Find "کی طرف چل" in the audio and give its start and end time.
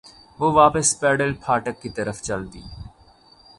1.81-2.41